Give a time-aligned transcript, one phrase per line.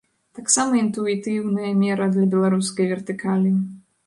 [0.37, 3.55] Таксама інтуітыўная мера для беларускай вертыкалі.